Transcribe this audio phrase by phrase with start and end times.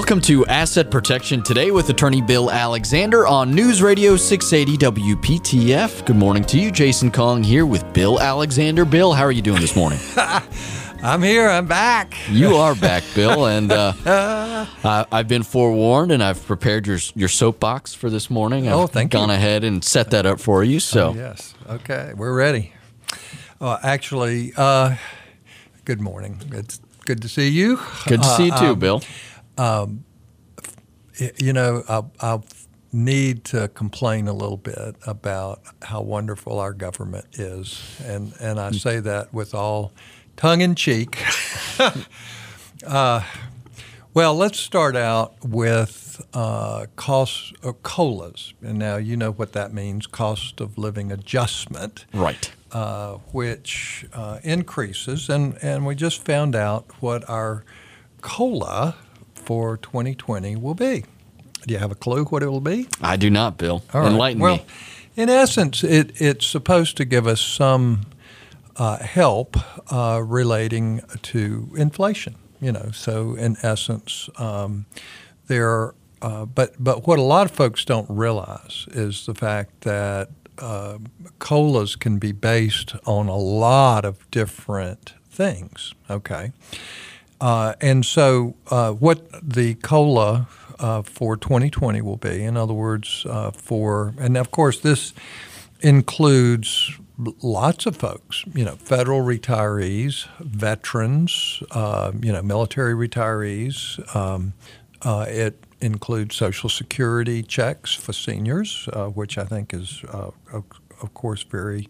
[0.00, 4.78] Welcome to Asset Protection today with attorney Bill Alexander on News Radio 680
[5.14, 6.06] WPTF.
[6.06, 6.70] Good morning to you.
[6.72, 8.86] Jason Kong here with Bill Alexander.
[8.86, 9.98] Bill, how are you doing this morning?
[10.16, 11.46] I'm here.
[11.50, 12.14] I'm back.
[12.30, 13.92] You are back, Bill, and uh,
[14.82, 18.68] I, I've been forewarned, and I've prepared your your soapbox for this morning.
[18.68, 19.34] I've Oh, thank gone you.
[19.34, 20.80] ahead and set that up for you.
[20.80, 21.54] So, Yes.
[21.68, 22.12] Okay.
[22.16, 22.72] We're ready.
[23.60, 24.96] Uh, actually, uh,
[25.84, 26.40] good morning.
[26.52, 27.78] It's good to see you.
[28.06, 29.02] good to see you Uh, too, um, Bill.
[29.58, 32.38] Y- You know, I, I
[32.92, 38.70] need to complain a little bit about how wonderful our government is, and and I
[38.72, 39.92] say that with all
[40.36, 41.22] tongue in cheek.
[42.86, 43.22] uh,
[44.12, 49.72] well, let's start out with uh, cost uh, colas, and now you know what that
[49.72, 52.06] means: cost of living adjustment.
[52.12, 52.50] Right.
[52.72, 57.64] uh, which uh, increases, and, and we just found out what our
[58.20, 58.94] COLA
[59.50, 61.02] for 2020 will be.
[61.66, 62.86] Do you have a clue what it will be?
[63.00, 63.82] I do not, Bill.
[63.92, 64.12] All right.
[64.12, 64.64] Enlighten well, me.
[65.16, 68.02] in essence, it, it's supposed to give us some
[68.76, 69.56] uh, help
[69.92, 72.36] uh, relating to inflation.
[72.60, 74.86] You know, so in essence, um,
[75.48, 75.94] there.
[76.22, 80.28] Uh, but but what a lot of folks don't realize is the fact that
[80.58, 80.98] uh,
[81.40, 85.92] colas can be based on a lot of different things.
[86.08, 86.52] Okay,
[87.40, 93.26] uh, and so uh, what the cola uh, for 2020 will be, in other words,
[93.28, 95.12] uh, for and of course this
[95.80, 96.98] includes
[97.42, 103.98] lots of folks, you know, federal retirees, veterans, uh, you know, military retirees.
[104.14, 104.54] Um,
[105.04, 111.88] it includes Social Security checks for seniors, which I think is, of, of course, very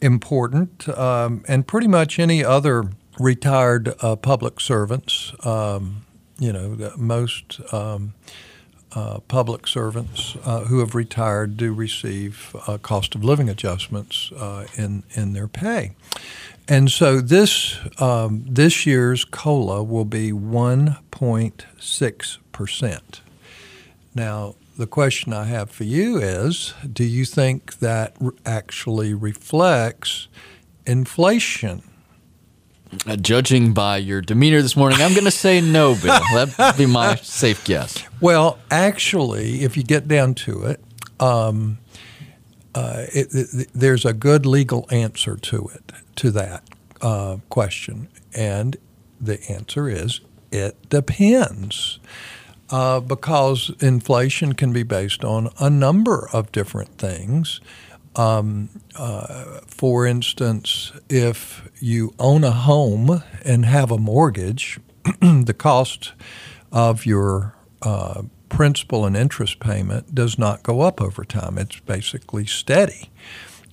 [0.00, 5.32] important, um, and pretty much any other retired uh, public servants.
[5.46, 6.04] Um,
[6.38, 8.14] you know, most um,
[8.92, 14.66] uh, public servants uh, who have retired do receive uh, cost of living adjustments uh,
[14.76, 15.92] in in their pay,
[16.66, 23.20] and so this um, this year's cola will be 1.6 percent.
[24.12, 30.26] Now, the question I have for you is: Do you think that actually reflects
[30.86, 31.89] inflation?
[33.06, 36.20] Uh, judging by your demeanor this morning, I'm going to say no, Bill.
[36.34, 38.04] That'd be my safe guess.
[38.20, 40.80] Well, actually, if you get down to it,
[41.20, 41.78] um,
[42.74, 46.64] uh, it, it, there's a good legal answer to it, to that
[47.00, 48.08] uh, question.
[48.34, 48.76] And
[49.20, 50.20] the answer is
[50.50, 52.00] it depends.
[52.70, 57.60] Uh, because inflation can be based on a number of different things.
[58.16, 64.80] Um, uh, for instance, if you own a home and have a mortgage,
[65.20, 66.12] the cost
[66.72, 71.56] of your uh, principal and interest payment does not go up over time.
[71.56, 73.10] It's basically steady,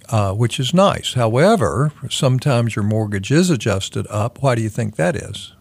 [0.10, 1.14] uh, which is nice.
[1.16, 4.42] However, sometimes your mortgage is adjusted up.
[4.42, 5.54] Why do you think that is?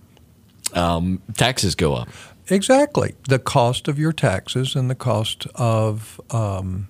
[0.75, 2.09] Um, taxes go up.
[2.49, 3.15] Exactly.
[3.29, 6.89] The cost of your taxes and the cost of um,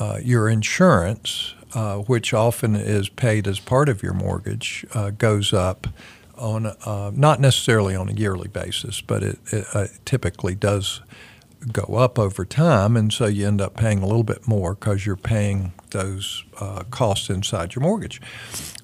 [0.00, 5.52] uh, your insurance, uh, which often is paid as part of your mortgage, uh, goes
[5.52, 5.86] up
[6.36, 11.00] on uh, not necessarily on a yearly basis, but it, it uh, typically does
[11.72, 15.06] go up over time, and so you end up paying a little bit more because
[15.06, 18.20] you're paying those uh, costs inside your mortgage.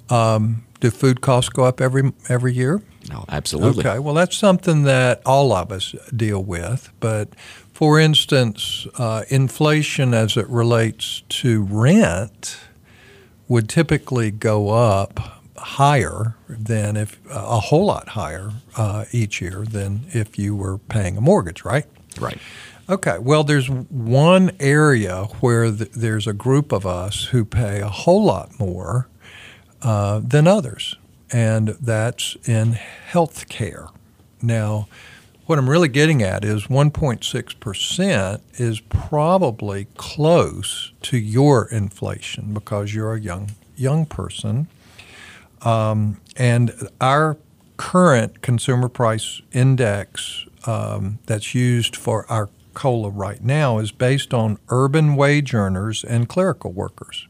[0.09, 2.81] Um, do food costs go up every every year?
[3.09, 3.87] No, absolutely.
[3.87, 6.91] Okay, well, that's something that all of us deal with.
[7.01, 7.31] But
[7.81, 12.59] for instance, uh, inflation as it relates to rent
[13.49, 20.03] would typically go up higher than if a whole lot higher uh, each year than
[20.09, 21.87] if you were paying a mortgage, right?
[22.21, 22.37] Right.
[22.91, 27.89] Okay, well, there's one area where th- there's a group of us who pay a
[27.89, 29.09] whole lot more
[29.81, 30.99] uh, than others,
[31.33, 33.89] and that's in health care.
[34.43, 34.87] Now,
[35.51, 43.15] what I'm really getting at is 1.6% is probably close to your inflation because you're
[43.15, 44.69] a young young person,
[45.63, 47.37] um, and our
[47.79, 54.57] current consumer price index um, that's used for our COLA right now is based on
[54.69, 57.27] urban wage earners and clerical workers.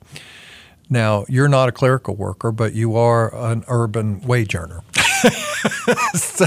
[0.90, 4.82] Now, you're not a clerical worker, but you are an urban wage earner.
[6.14, 6.44] so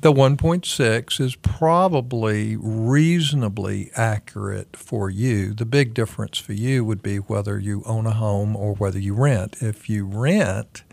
[0.00, 5.52] the 1.6 is probably reasonably accurate for you.
[5.52, 9.14] The big difference for you would be whether you own a home or whether you
[9.14, 9.56] rent.
[9.60, 10.84] If you rent,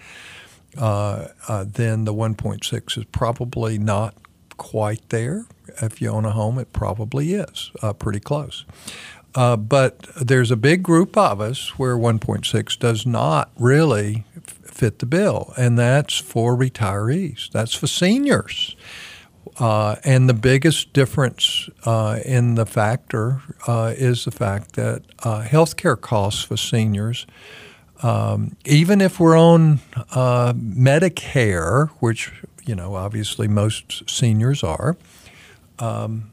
[0.77, 4.15] uh, uh, then the 1.6 is probably not
[4.57, 5.45] quite there.
[5.81, 8.65] If you own a home, it probably is uh, pretty close.
[9.35, 14.23] Uh, but there's a big group of us where 1.6 does not really
[14.75, 17.49] fit the bill, and that's for retirees.
[17.51, 18.75] That's for seniors.
[19.57, 25.43] Uh, and the biggest difference uh, in the factor uh, is the fact that uh,
[25.43, 27.25] healthcare costs for seniors,
[28.03, 29.79] um, even if we're on
[30.11, 32.33] uh, Medicare, which
[32.65, 34.97] you know obviously most seniors are,
[35.79, 36.31] um,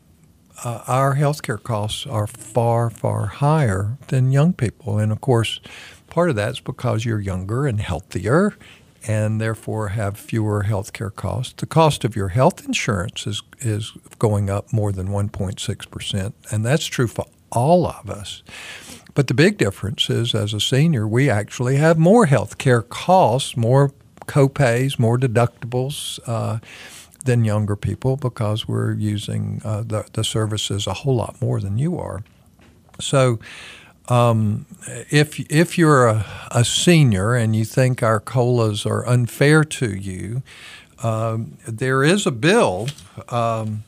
[0.65, 4.99] uh, our healthcare costs are far, far higher than young people.
[4.99, 5.61] And of course,
[6.13, 8.55] part of that's because you're younger and healthier
[9.09, 11.55] and therefore have fewer healthcare costs.
[11.57, 16.85] The cost of your health insurance is, is going up more than 1.6%, and that's
[16.85, 18.43] true for all of us.
[19.15, 23.57] But the big difference is as a senior, we actually have more health care costs,
[23.57, 23.93] more
[24.27, 26.21] copays, more deductibles.
[26.27, 26.59] Uh,
[27.25, 31.79] than younger people because we're using uh, the, the services a whole lot more than
[31.79, 32.25] you are.
[33.01, 33.39] So,
[34.09, 34.67] um,
[35.11, 40.43] if if you're a, a, senior and you think our colas are unfair to you,
[41.03, 42.89] um, there is a bill
[43.29, 43.85] um,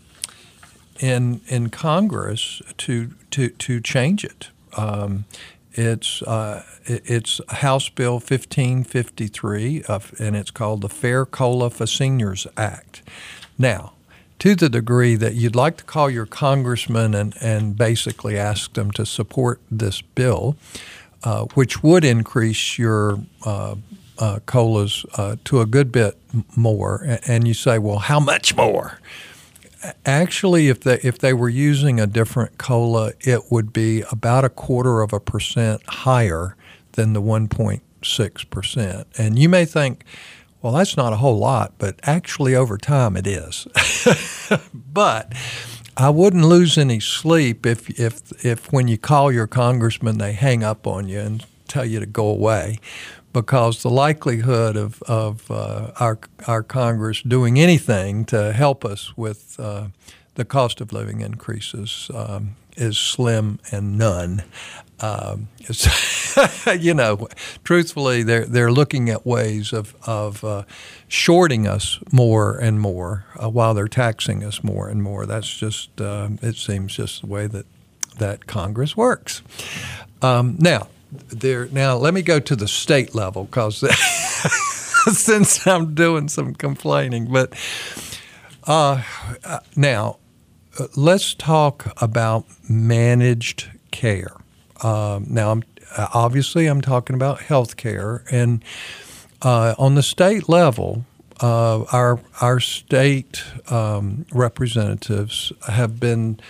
[1.00, 4.50] in in Congress to to to change it.
[4.76, 5.24] Um,
[5.72, 9.84] it's uh, it's House Bill 1553,
[10.20, 13.02] and it's called the Fair COLA for Seniors Act.
[13.58, 13.93] Now,
[14.38, 18.90] to the degree that you'd like to call your congressman and, and basically ask them
[18.92, 20.56] to support this bill,
[21.22, 23.76] uh, which would increase your uh,
[24.18, 26.16] uh, colas uh, to a good bit
[26.56, 28.98] more, and you say, well, how much more?
[30.06, 34.48] Actually, if they if they were using a different cola, it would be about a
[34.48, 36.56] quarter of a percent higher
[36.92, 39.06] than the 1.6 percent.
[39.18, 40.04] And you may think,
[40.64, 43.66] well, that's not a whole lot, but actually over time it is.
[44.74, 45.30] but
[45.94, 50.64] I wouldn't lose any sleep if if if when you call your congressman they hang
[50.64, 52.78] up on you and tell you to go away
[53.34, 59.60] because the likelihood of, of uh, our, our Congress doing anything to help us with
[59.60, 59.88] uh,
[60.36, 64.44] the cost of living increases um, is slim and none.
[65.04, 65.48] Um,
[66.78, 67.28] you know,
[67.62, 70.64] truthfully, they're they're looking at ways of of uh,
[71.08, 75.26] shorting us more and more uh, while they're taxing us more and more.
[75.26, 77.66] That's just uh, it seems just the way that
[78.18, 79.42] that Congress works.
[80.22, 83.78] Um, now, there now let me go to the state level because
[85.12, 87.52] since I'm doing some complaining, but
[88.64, 89.02] uh,
[89.76, 90.18] now
[90.78, 94.36] uh, let's talk about managed care.
[94.82, 95.62] Um, now, I'm,
[96.12, 98.64] obviously, I'm talking about health care, and
[99.42, 101.04] uh, on the state level,
[101.40, 106.40] uh, our our state um, representatives have been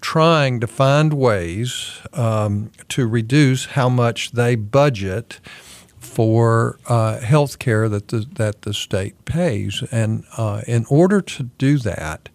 [0.00, 5.40] trying to find ways um, to reduce how much they budget
[5.98, 9.82] for uh, health care that the, that the state pays.
[9.90, 12.28] And uh, in order to do that,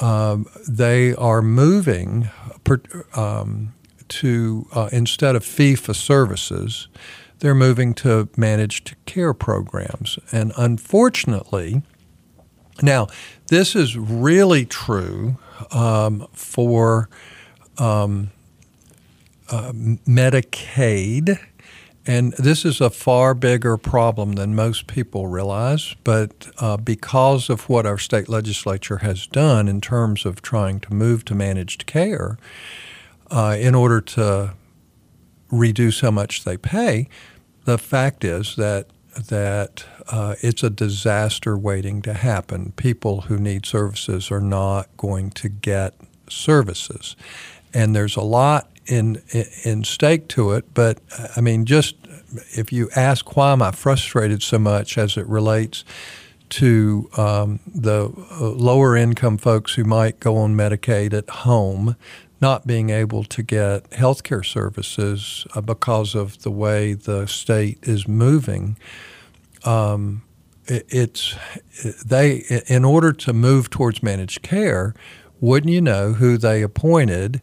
[0.00, 2.28] um, they are moving
[2.64, 2.80] per,
[3.14, 3.72] um,
[4.20, 6.88] to, uh, instead of fee for services,
[7.40, 10.18] they're moving to managed care programs.
[10.32, 11.82] And unfortunately,
[12.82, 13.08] now,
[13.48, 15.36] this is really true
[15.70, 17.08] um, for
[17.78, 18.30] um,
[19.50, 21.38] uh, Medicaid.
[22.06, 25.94] And this is a far bigger problem than most people realize.
[26.04, 30.92] But uh, because of what our state legislature has done in terms of trying to
[30.92, 32.36] move to managed care,
[33.30, 34.54] uh, in order to
[35.50, 37.08] reduce how much they pay,
[37.64, 38.88] the fact is that
[39.28, 42.72] that uh, it's a disaster waiting to happen.
[42.72, 45.94] People who need services are not going to get
[46.28, 47.14] services,
[47.72, 49.22] and there's a lot in
[49.64, 50.74] in stake to it.
[50.74, 50.98] But
[51.36, 51.96] I mean, just
[52.52, 55.84] if you ask why am I frustrated so much as it relates
[56.50, 61.96] to um, the uh, lower income folks who might go on Medicaid at home,
[62.48, 67.78] not being able to get health care services uh, because of the way the state
[67.82, 68.76] is moving
[69.64, 70.22] um,
[70.66, 71.36] it, it's
[72.04, 74.94] they in order to move towards managed care,
[75.40, 77.42] wouldn't you know who they appointed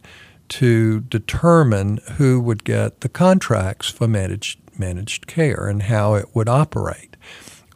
[0.50, 6.50] to determine who would get the contracts for managed managed care and how it would
[6.50, 7.16] operate?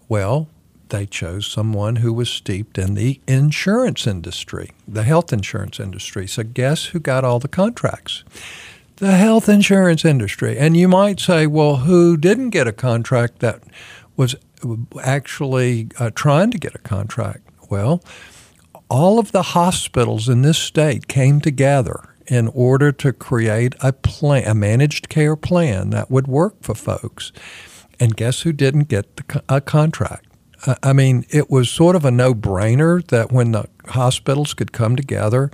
[0.07, 0.49] Well,
[0.89, 6.27] they chose someone who was steeped in the insurance industry, the health insurance industry.
[6.27, 8.23] So guess who got all the contracts?
[8.97, 10.57] The health insurance industry.
[10.57, 13.61] And you might say, well, who didn't get a contract that
[14.15, 14.35] was
[15.03, 17.41] actually uh, trying to get a contract.
[17.69, 18.03] Well,
[18.89, 24.47] all of the hospitals in this state came together in order to create a plan,
[24.47, 27.31] a managed care plan that would work for folks.
[27.99, 30.24] And guess who didn't get the, a contract?
[30.81, 35.51] I mean, it was sort of a no-brainer that when the hospitals could come together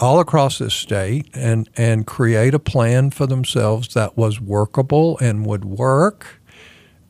[0.00, 5.46] all across this state and and create a plan for themselves that was workable and
[5.46, 6.40] would work,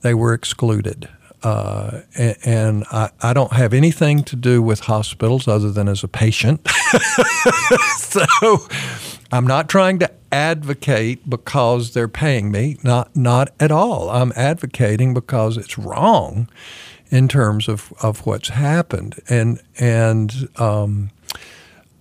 [0.03, 1.09] they were excluded.
[1.43, 6.03] Uh, and, and I, I, don't have anything to do with hospitals other than as
[6.03, 6.67] a patient.
[7.99, 8.25] so
[9.31, 12.79] I'm not trying to advocate because they're paying me.
[12.83, 14.09] Not not at all.
[14.09, 16.49] I'm advocating because it's wrong
[17.15, 19.21] in terms of, of what's happened.
[19.29, 21.11] And and um,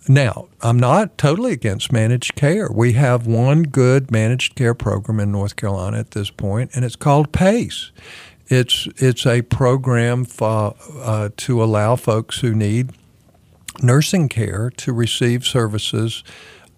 [0.08, 2.68] now, I'm not totally against managed care.
[2.72, 6.96] We have one good managed care program in North Carolina at this point, and it's
[6.96, 7.92] called PACE.
[8.48, 12.90] It's it's a program for, uh, to allow folks who need
[13.84, 16.24] nursing care to receive services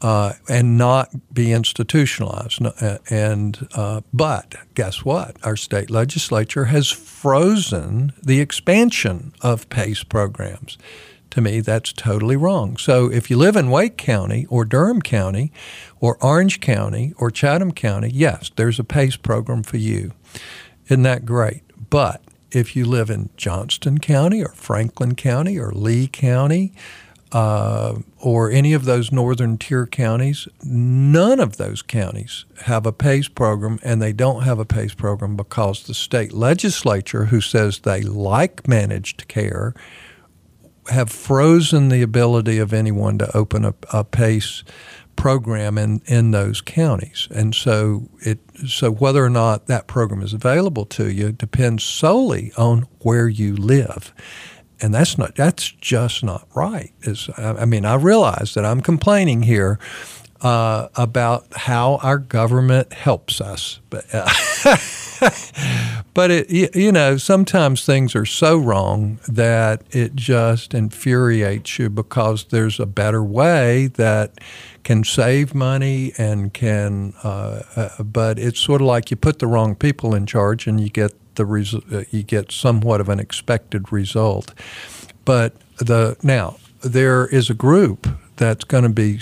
[0.05, 2.63] uh, and not be institutionalized.
[2.63, 5.35] Uh, and uh, but guess what?
[5.43, 10.77] Our state legislature has frozen the expansion of PACE programs.
[11.31, 12.77] To me, that's totally wrong.
[12.77, 15.51] So if you live in Wake County or Durham County
[15.99, 20.11] or Orange County or Chatham County, yes, there's a PACE program for you.
[20.85, 21.63] Isn't that great?
[21.89, 22.21] But
[22.51, 26.73] if you live in Johnston County or Franklin County or Lee County
[27.35, 33.27] uh, or any of those northern tier counties, none of those counties have a PACE
[33.27, 38.03] program, and they don't have a PACE program because the state legislature, who says they
[38.03, 39.73] like managed care,
[40.87, 44.63] have frozen the ability of anyone to open a, a PACE
[45.17, 47.27] program in, in those counties.
[47.31, 52.53] And so it so whether or not that program is available to you depends solely
[52.57, 54.13] on where you live.
[54.81, 56.91] And that's not that's just not right.
[57.01, 59.79] Is I mean I realize that I'm complaining here
[60.41, 64.29] uh, about how our government helps us, but uh,
[66.13, 72.45] but it, you know, sometimes things are so wrong that it just infuriates you because
[72.45, 74.39] there's a better way that
[74.83, 79.47] can save money and can, uh, uh, but it's sort of like you put the
[79.47, 83.19] wrong people in charge and you get the res- uh, you get somewhat of an
[83.19, 84.53] expected result.
[85.23, 89.19] But the now there is a group that's going to be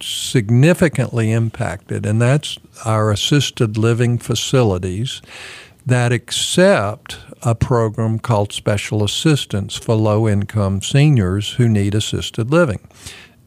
[0.00, 5.22] significantly impacted, and that's our assisted living facilities
[5.86, 12.80] that accept a program called Special Assistance for low income seniors who need assisted living.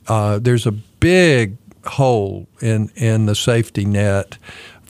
[0.08, 4.38] Uh, there's a big hole in, in the safety net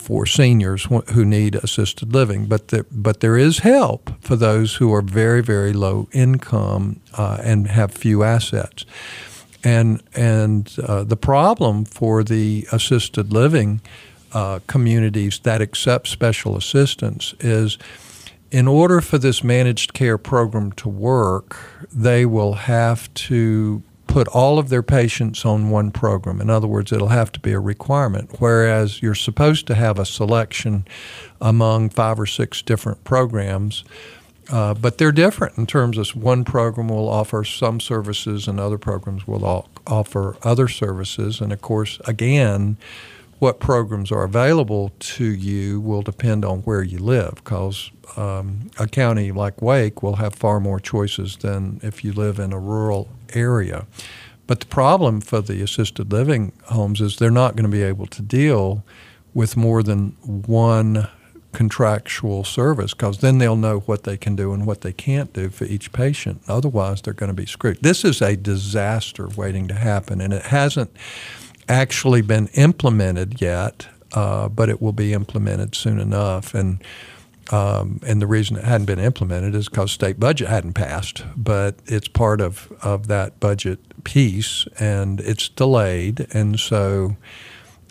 [0.09, 4.91] for seniors who need assisted living, but there, but there is help for those who
[4.91, 8.87] are very, very low income uh, and have few assets.
[9.63, 13.81] And and uh, the problem for the assisted living
[14.33, 17.77] uh, communities that accept special assistance is
[18.49, 21.55] in order for this managed care program to work,
[21.93, 26.41] they will have to put all of their patients on one program.
[26.41, 30.05] In other words, it'll have to be a requirement, whereas you're supposed to have a
[30.05, 30.83] selection
[31.39, 33.83] among five or six different programs.
[34.51, 38.79] Uh, but they're different in terms of one program will offer some services and other
[38.79, 41.39] programs will offer other services.
[41.39, 42.77] And of course, again,
[43.37, 48.87] what programs are available to you will depend on where you live because um, a
[48.87, 53.09] county like Wake will have far more choices than if you live in a rural
[53.33, 53.85] area.
[54.47, 58.07] But the problem for the assisted living homes is they're not going to be able
[58.07, 58.83] to deal
[59.33, 61.07] with more than one
[61.51, 65.49] contractual service because then they'll know what they can do and what they can't do
[65.49, 66.41] for each patient.
[66.47, 67.81] Otherwise, they're going to be screwed.
[67.81, 70.91] This is a disaster waiting to happen, and it hasn't
[71.67, 76.53] actually been implemented yet, uh, but it will be implemented soon enough.
[76.53, 76.83] And
[77.49, 81.75] um, and the reason it hadn't been implemented is because state budget hadn't passed, but
[81.85, 87.17] it's part of, of that budget piece, and it's delayed, and so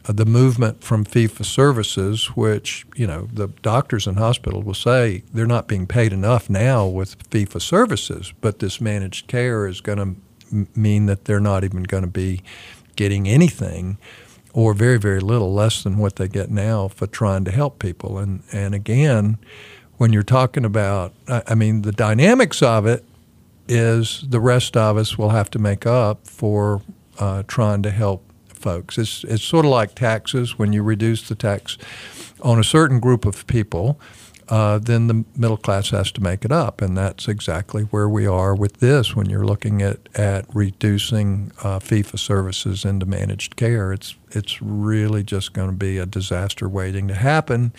[0.09, 5.23] uh, the movement from for services, which you know the doctors in hospital will say
[5.33, 9.99] they're not being paid enough now with for services, but this managed care is going
[9.99, 10.17] to
[10.53, 12.43] m- mean that they're not even going to be
[12.97, 13.99] getting anything
[14.59, 18.19] or very, very little, less than what they get now for trying to help people.
[18.19, 19.39] And, and again,
[19.99, 23.05] when you're talking about, I mean, the dynamics of it
[23.69, 26.83] is the rest of us will have to make up for
[27.21, 28.99] uh, trying to help folks.
[28.99, 31.79] It's, it's sort of like taxes when you reduce the tax
[32.43, 34.01] on a certain group of people.
[34.49, 36.81] Uh, then the middle class has to make it up.
[36.81, 41.81] And that's exactly where we are with this when you're looking at, at reducing uh,
[41.81, 43.93] for services into managed care.
[43.93, 47.73] It's, it's really just going to be a disaster waiting to happen,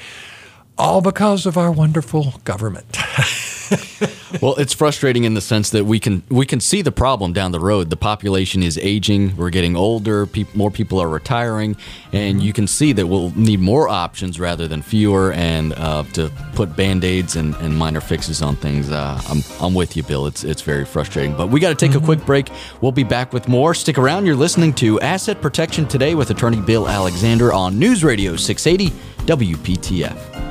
[0.77, 2.97] all because of our wonderful government.
[4.41, 7.51] well, it's frustrating in the sense that we can we can see the problem down
[7.51, 7.89] the road.
[7.89, 9.35] The population is aging.
[9.35, 10.25] We're getting older.
[10.25, 11.75] Pe- more people are retiring,
[12.11, 12.45] and mm-hmm.
[12.45, 15.31] you can see that we'll need more options rather than fewer.
[15.33, 19.73] And uh, to put band aids and, and, minor fixes on things, uh, I'm I'm
[19.73, 20.25] with you, Bill.
[20.27, 21.35] It's it's very frustrating.
[21.35, 22.03] But we got to take mm-hmm.
[22.03, 22.49] a quick break.
[22.81, 23.73] We'll be back with more.
[23.73, 24.25] Stick around.
[24.25, 28.95] You're listening to Asset Protection Today with Attorney Bill Alexander on News Radio 680
[29.25, 30.48] WPTF.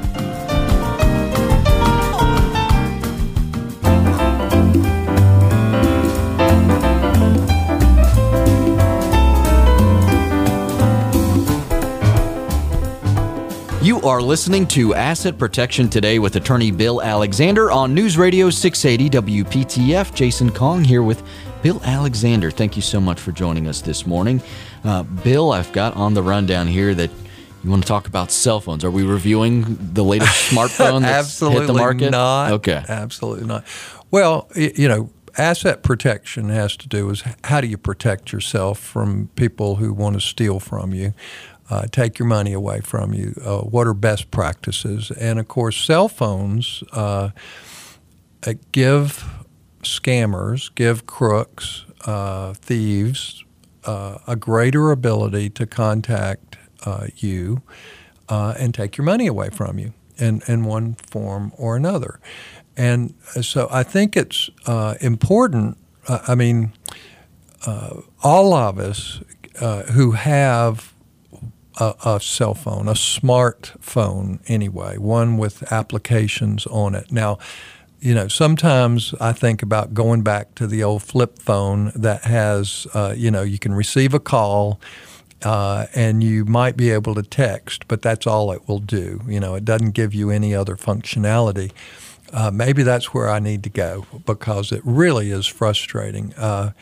[13.98, 19.42] You are listening to Asset Protection Today with attorney Bill Alexander on News Radio 680
[19.42, 20.14] WPTF.
[20.14, 21.20] Jason Kong here with
[21.64, 22.52] Bill Alexander.
[22.52, 24.40] Thank you so much for joining us this morning.
[24.84, 27.10] Uh, Bill, I've got on the rundown here that
[27.64, 28.84] you want to talk about cell phones.
[28.84, 29.64] Are we reviewing
[29.94, 32.10] the latest smartphone that's Absolutely hit the market?
[32.12, 32.52] not.
[32.52, 32.84] Okay.
[32.88, 33.64] Absolutely not.
[34.12, 39.28] Well, you know, asset protection has to do is how do you protect yourself from
[39.34, 41.14] people who want to steal from you
[41.70, 43.34] uh, take your money away from you.
[43.44, 45.10] Uh, what are best practices?
[45.12, 47.30] And of course, cell phones uh,
[48.46, 49.28] uh give
[49.82, 53.44] scammers, give crooks, uh, thieves
[53.84, 56.56] uh, a greater ability to contact
[57.16, 57.60] you
[58.28, 62.18] and take your money away from you in, in one form or another.
[62.76, 64.48] And so I think it's
[65.02, 65.76] important.
[66.08, 66.72] I mean,
[68.22, 69.20] all of us
[69.92, 70.94] who have
[71.78, 77.10] a, a cell phone, a smartphone anyway, one with applications on it.
[77.10, 77.38] Now,
[78.00, 82.86] you know, sometimes I think about going back to the old flip phone that has,
[82.94, 84.80] uh, you know, you can receive a call
[85.42, 89.20] uh, and you might be able to text, but that's all it will do.
[89.26, 91.72] You know, it doesn't give you any other functionality.
[92.32, 96.34] Uh, maybe that's where I need to go because it really is frustrating.
[96.34, 96.72] Uh,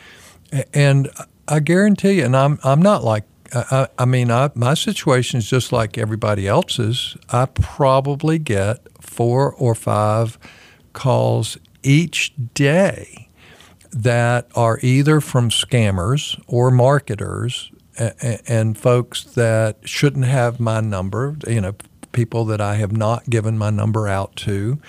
[0.73, 1.09] and
[1.47, 5.49] I guarantee you, and I'm I'm not like I, I mean, I, my situation is
[5.49, 7.15] just like everybody else's.
[7.29, 10.37] I probably get four or five
[10.93, 13.29] calls each day
[13.91, 21.37] that are either from scammers or marketers and, and folks that shouldn't have my number,
[21.47, 21.75] you know,
[22.11, 24.79] people that I have not given my number out to,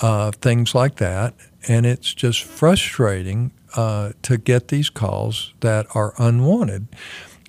[0.00, 1.34] uh, things like that.
[1.68, 6.88] And it's just frustrating uh, to get these calls that are unwanted.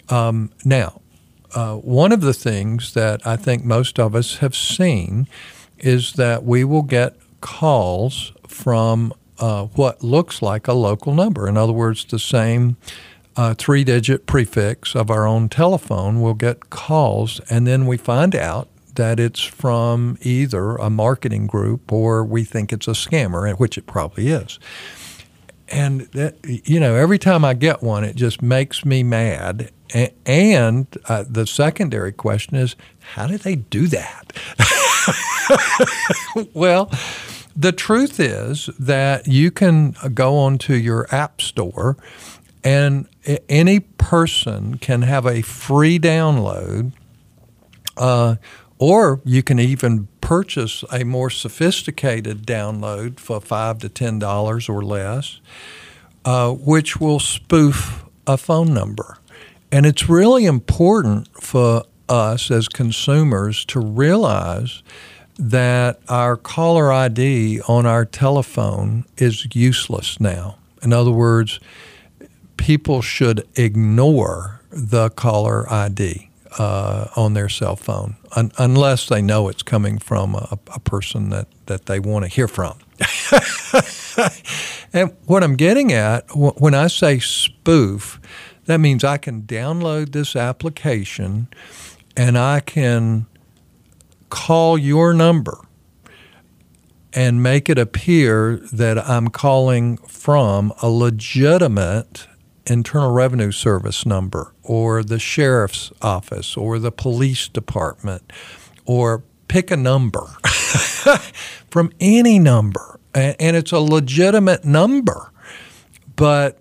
[0.09, 1.01] Um, now,
[1.53, 5.27] uh, one of the things that I think most of us have seen
[5.77, 11.47] is that we will get calls from uh, what looks like a local number.
[11.47, 12.77] In other words, the same
[13.35, 18.35] uh, three digit prefix of our own telephone will get calls, and then we find
[18.35, 23.77] out that it's from either a marketing group or we think it's a scammer, which
[23.77, 24.57] it probably is
[25.69, 29.71] and that, you know every time I get one, it just makes me mad.
[29.93, 32.75] And, uh, the secondary question is,
[33.13, 34.33] how do they do that?
[36.53, 36.91] well,
[37.55, 41.97] the truth is that you can go onto your app store,
[42.63, 43.07] and
[43.47, 46.91] any person can have a free download.
[47.95, 48.35] Uh,
[48.77, 54.83] or you can even purchase a more sophisticated download for five to ten dollars or
[54.83, 55.39] less,
[56.25, 59.17] uh, which will spoof a phone number.
[59.75, 64.81] And it's really important for us as consumers to realize
[65.37, 70.59] that our caller ID on our telephone is useless now.
[70.81, 71.59] In other words,
[72.55, 79.49] people should ignore the caller ID uh, on their cell phone, un- unless they know
[79.49, 82.77] it's coming from a, a person that, that they want to hear from.
[84.93, 88.21] and what I'm getting at when I say spoof,
[88.65, 91.47] that means I can download this application
[92.17, 93.27] and I can
[94.29, 95.59] call your number
[97.13, 102.27] and make it appear that I'm calling from a legitimate
[102.67, 108.33] Internal Revenue Service number or the sheriff's office or the police department
[108.85, 110.25] or pick a number
[111.69, 112.99] from any number.
[113.13, 115.31] And it's a legitimate number.
[116.15, 116.59] But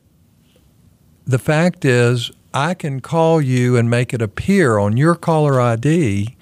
[1.26, 6.36] the fact is, I can call you and make it appear on your caller ID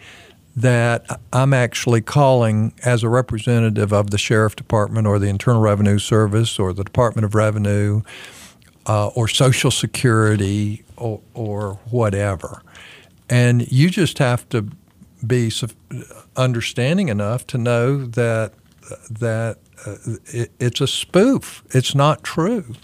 [0.54, 5.98] that I'm actually calling as a representative of the sheriff department or the Internal Revenue
[5.98, 8.02] Service or the Department of Revenue
[8.86, 12.62] uh, or Social Security or, or whatever.
[13.30, 14.68] And you just have to
[15.26, 15.50] be
[16.36, 18.52] understanding enough to know that
[19.08, 19.94] that uh,
[20.26, 21.62] it, it's a spoof.
[21.70, 22.74] It's not true.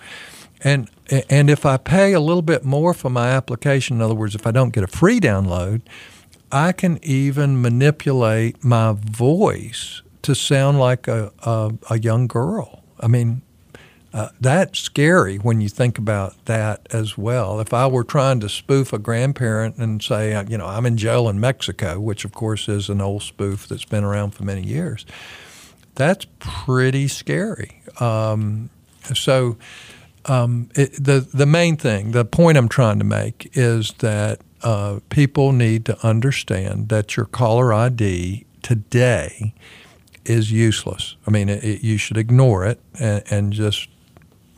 [0.65, 0.91] And
[1.31, 4.47] and if I pay a little bit more for my application, in other words, if
[4.47, 5.83] I don't get a free download,
[6.51, 12.83] I can even manipulate my voice to sound like a, a, a young girl.
[13.01, 13.43] I mean,
[14.13, 17.61] uh, that's scary when you think about that as well.
[17.61, 20.97] If I were trying to spoof a grandparent and say, uh, you know, I'm in
[20.97, 24.63] jail in Mexico, which of course is an old spoof that's been around for many
[24.63, 25.05] years,
[25.95, 27.83] that's pretty scary.
[28.01, 28.71] Um,
[29.15, 29.57] so,
[30.29, 35.01] um, it, the the main thing, the point I'm trying to make is that uh,
[35.09, 39.55] people need to understand that your caller ID today
[40.25, 41.17] is useless.
[41.27, 43.89] I mean, it, it, you should ignore it and, and just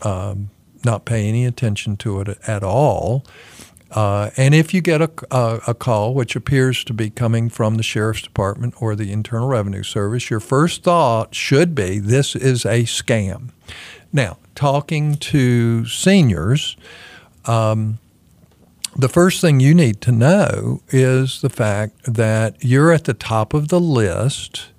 [0.02, 0.50] um,
[0.84, 3.24] not pay any attention to it at all.
[3.90, 7.74] Uh, and if you get a, a, a, call which appears to be coming from
[7.74, 12.64] the sheriff's department or the Internal Revenue Service, your first thought should be this is
[12.64, 13.50] a scam.
[14.12, 16.76] Now, talking to seniors,
[17.44, 17.98] um,
[18.96, 23.54] the first thing you need to know is the fact that you're at the top
[23.54, 24.70] of the list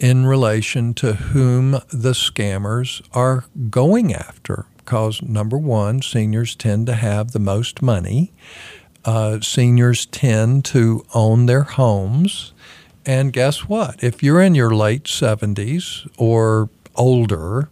[0.00, 4.66] in relation to whom the scammers are going after.
[4.78, 8.32] Because, number one, seniors tend to have the most money.
[9.04, 12.52] Uh, seniors tend to own their homes.
[13.04, 14.02] And guess what?
[14.02, 17.68] If you're in your late 70s or older,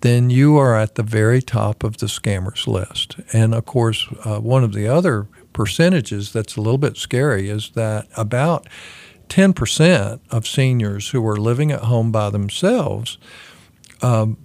[0.00, 3.16] then you are at the very top of the scammers list.
[3.32, 7.70] And of course, uh, one of the other percentages that's a little bit scary is
[7.74, 8.66] that about
[9.28, 13.18] 10% of seniors who are living at home by themselves,
[14.02, 14.38] um,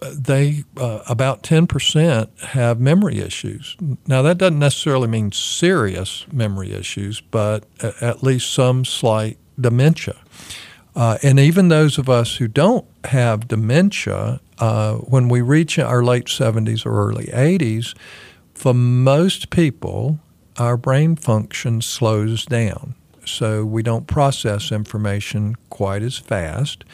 [0.00, 3.76] they uh, about 10% have memory issues.
[4.06, 7.64] Now, that doesn't necessarily mean serious memory issues, but
[8.00, 10.16] at least some slight dementia.
[10.94, 16.02] Uh, and even those of us who don't have dementia, uh, when we reach our
[16.02, 17.94] late 70s or early 80s,
[18.54, 20.18] for most people,
[20.58, 22.94] our brain function slows down
[23.26, 26.84] so we don't process information quite as fast,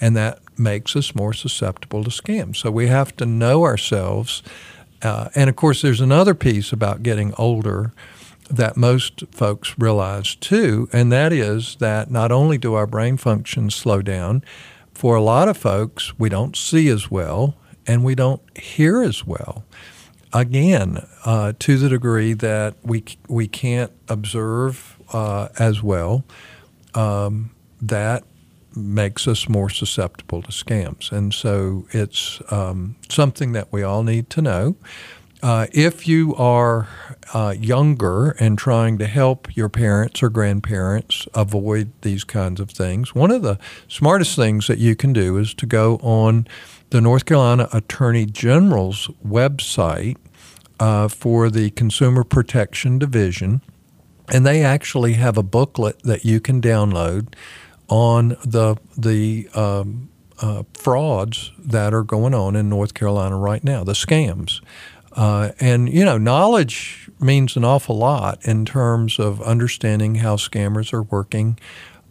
[0.00, 2.56] and that makes us more susceptible to scams.
[2.56, 4.42] So we have to know ourselves.
[5.02, 7.92] Uh, and of course, there's another piece about getting older
[8.50, 13.74] that most folks realize too, and that is that not only do our brain functions
[13.74, 14.42] slow down,
[14.94, 19.26] for a lot of folks, we don't see as well and we don't hear as
[19.26, 19.64] well
[20.32, 26.24] again, uh, to the degree that we we can't observe uh, as well,
[26.94, 27.50] um,
[27.80, 28.24] that
[28.74, 31.12] makes us more susceptible to scams.
[31.12, 34.76] And so it's um, something that we all need to know.
[35.42, 36.88] Uh, if you are
[37.32, 43.14] uh, younger and trying to help your parents or grandparents avoid these kinds of things,
[43.14, 43.58] one of the
[43.88, 46.46] smartest things that you can do is to go on
[46.90, 50.16] the North Carolina Attorney General's website
[50.78, 53.62] uh, for the Consumer Protection Division,
[54.32, 57.34] and they actually have a booklet that you can download
[57.88, 60.08] on the the um,
[60.40, 64.60] uh, frauds that are going on in North Carolina right now, the scams.
[65.14, 70.92] Uh, and you know, knowledge means an awful lot in terms of understanding how scammers
[70.92, 71.58] are working,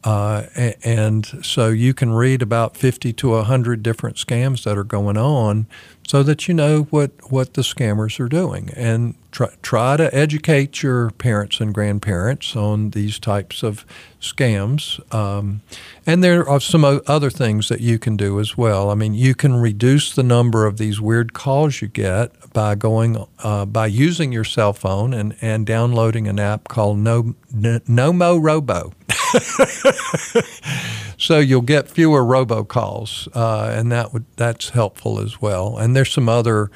[0.03, 0.43] uh,
[0.83, 5.67] and so you can read about 50 to 100 different scams that are going on
[6.07, 8.71] so that you know what, what the scammers are doing.
[8.75, 13.85] And try, try to educate your parents and grandparents on these types of
[14.21, 14.99] scams.
[15.13, 15.61] Um,
[16.05, 18.89] and there are some other things that you can do as well.
[18.89, 23.25] I mean, you can reduce the number of these weird calls you get by going
[23.39, 28.93] uh, by using your cell phone and, and downloading an app called No Nomorobo.
[31.17, 35.77] so you'll get fewer robocalls, uh, and that would that's helpful as well.
[35.77, 36.69] And there's some other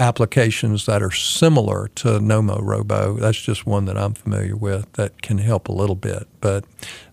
[0.00, 3.20] applications that are similar to Nomorobo.
[3.20, 6.64] That's just one that I'm familiar with that can help a little bit, but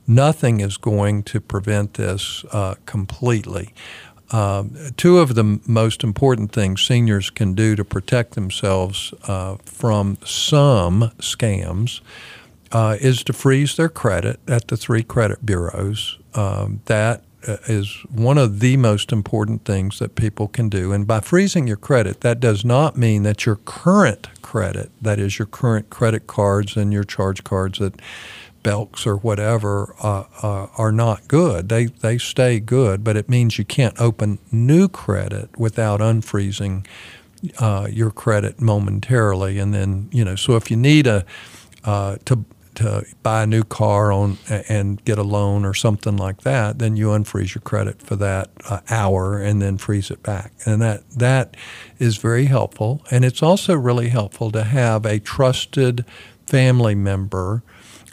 [0.08, 3.73] nothing is going to prevent this uh, completely.
[4.32, 10.17] Um, two of the most important things seniors can do to protect themselves uh, from
[10.26, 12.02] some scams
[12.71, 16.17] uh, is to freeze their credit at the three credit bureaus.
[16.34, 20.91] Um, that uh, is one of the most important things that people can do.
[20.91, 25.38] And by freezing your credit, that does not mean that your current credit, that is
[25.38, 28.02] your current credit cards and your charge cards that
[28.63, 31.69] Belks or whatever uh, uh, are not good.
[31.69, 36.86] They they stay good, but it means you can't open new credit without unfreezing
[37.60, 39.58] uh, your credit momentarily.
[39.60, 41.23] And then you know, so if you need a
[41.86, 42.43] uh, to
[42.77, 46.95] to buy a new car on and get a loan or something like that, then
[46.95, 50.53] you unfreeze your credit for that uh, hour and then freeze it back.
[50.65, 51.57] And that that
[51.97, 53.03] is very helpful.
[53.09, 56.05] And it's also really helpful to have a trusted
[56.45, 57.63] family member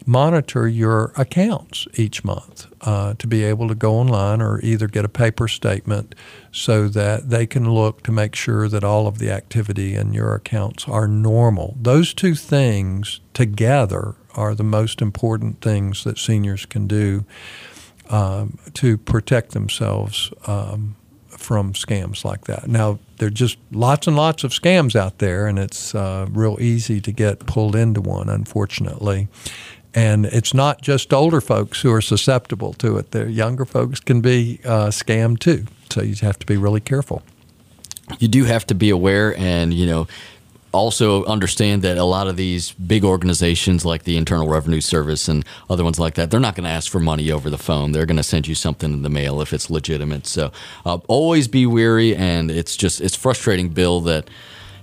[0.07, 5.05] monitor your accounts each month uh, to be able to go online or either get
[5.05, 6.15] a paper statement
[6.51, 10.35] so that they can look to make sure that all of the activity in your
[10.35, 11.77] accounts are normal.
[11.81, 17.25] Those two things together are the most important things that seniors can do
[18.11, 20.97] um, to protect themselves um,
[21.29, 22.69] from scams like that.
[22.69, 26.57] Now, there are just lots and lots of scams out there, and it's uh, real
[26.61, 29.29] easy to get pulled into one, unfortunately.
[29.95, 33.13] And it's not just older folks who are susceptible to it.
[33.13, 35.67] The younger folks can be uh, scammed too.
[35.91, 37.23] So you have to be really careful.
[38.19, 40.07] You do have to be aware, and you know,
[40.75, 45.45] also understand that a lot of these big organizations like the Internal Revenue Service and
[45.71, 47.93] other ones like that, they're not going to ask for money over the phone.
[47.93, 50.27] They're going to send you something in the mail if it's legitimate.
[50.27, 50.53] So
[50.85, 54.29] uh, always be wary, and it's just it's frustrating, Bill, that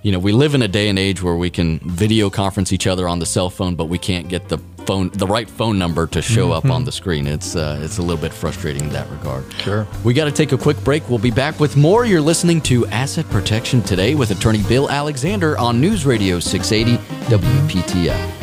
[0.01, 2.87] you know we live in a day and age where we can video conference each
[2.87, 6.07] other on the cell phone, but we can't get the phone the right phone number
[6.07, 6.67] to show mm-hmm.
[6.67, 7.27] up on the screen.
[7.27, 9.51] It's uh, it's a little bit frustrating in that regard.
[9.53, 9.87] Sure.
[10.03, 11.07] We got to take a quick break.
[11.09, 12.05] We'll be back with more.
[12.05, 16.97] You're listening to Asset Protection today with attorney Bill Alexander on News Radio 680
[17.33, 18.40] WPTF.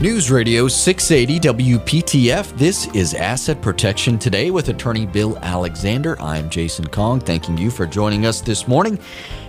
[0.00, 1.40] News Radio 680
[1.74, 2.56] WPTF.
[2.56, 6.16] This is Asset Protection Today with attorney Bill Alexander.
[6.22, 9.00] I'm Jason Kong, thanking you for joining us this morning.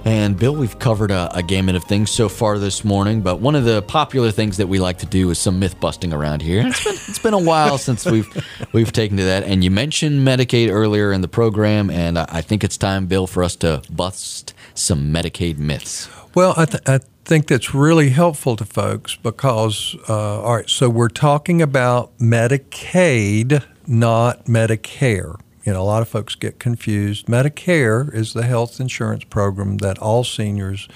[0.05, 3.53] And Bill, we've covered a, a, gamut of things so far this morning, but one
[3.53, 6.65] of the popular things that we like to do is some myth busting around here.
[6.65, 8.27] It's been, it's been a while since we've
[8.73, 9.43] we've taken to that.
[9.43, 13.43] And you mentioned Medicaid earlier in the program, and I think it's time, Bill, for
[13.43, 16.09] us to bust some Medicaid myths.
[16.33, 16.99] Well, I, th- I
[17.30, 23.63] think that's really helpful to folks because, uh, all right, so we're talking about Medicaid,
[23.86, 25.39] not Medicare.
[25.63, 27.28] You know, a lot of folks get confused.
[27.28, 30.88] Medicare is the health insurance program that all seniors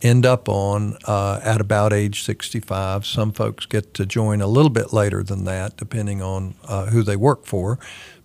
[0.00, 3.04] end up on uh, at about age 65.
[3.04, 7.02] Some folks get to join a little bit later than that, depending on uh, who
[7.02, 7.80] they work for.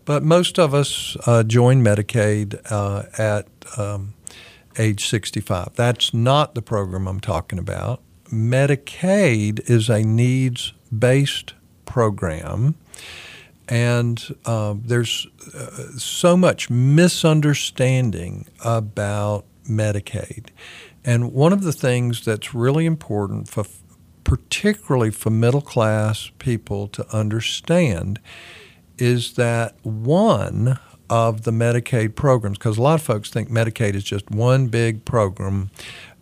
[0.05, 4.13] But most of us uh, join Medicaid uh, at um,
[4.79, 5.75] age 65.
[5.75, 8.01] That's not the program I'm talking about.
[8.31, 11.53] Medicaid is a needs based
[11.85, 12.75] program,
[13.67, 20.47] and uh, there's uh, so much misunderstanding about Medicaid.
[21.03, 23.65] And one of the things that's really important for
[24.23, 28.19] particularly for middle class people to understand
[28.99, 30.77] is that one
[31.09, 35.05] of the Medicaid programs because a lot of folks think Medicaid is just one big
[35.05, 35.71] program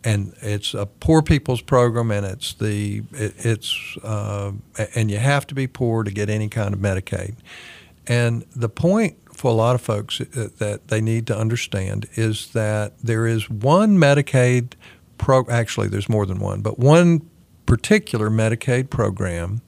[0.03, 4.51] and it's a poor people's program and it's the it, it's uh,
[4.95, 7.35] and you have to be poor to get any kind of Medicaid.
[8.07, 12.51] And the point for a lot of folks uh, that they need to understand is
[12.53, 14.73] that there is one Medicaid
[15.17, 17.29] pro actually there's more than one, but one
[17.65, 19.61] particular Medicaid program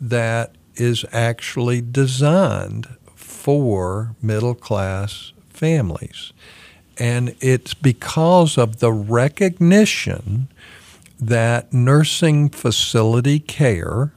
[0.00, 2.86] that is actually designed
[3.40, 6.32] for middle class families.
[6.98, 10.48] And it's because of the recognition
[11.18, 14.12] that nursing facility care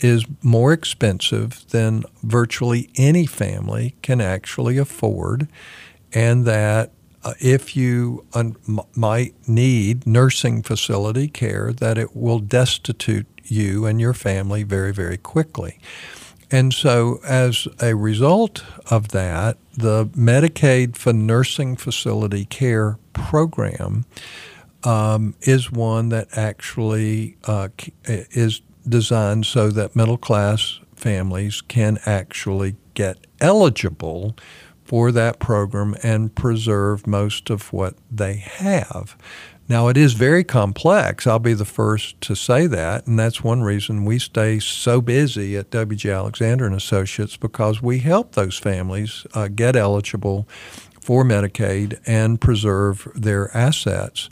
[0.00, 5.46] is more expensive than virtually any family can actually afford,
[6.12, 6.90] and that
[7.22, 8.56] uh, if you un-
[8.96, 15.18] might need nursing facility care, that it will destitute you and your family very, very
[15.18, 15.78] quickly.
[16.52, 24.04] And so, as a result of that, the Medicaid for Nursing Facility Care program
[24.82, 27.68] um, is one that actually uh,
[28.04, 34.36] is designed so that middle class families can actually get eligible
[34.84, 39.16] for that program and preserve most of what they have.
[39.70, 41.26] Now, it is very complex.
[41.28, 43.06] I'll be the first to say that.
[43.06, 46.10] And that's one reason we stay so busy at W.J.
[46.10, 50.48] Alexander and Associates because we help those families uh, get eligible
[51.00, 54.28] for Medicaid and preserve their assets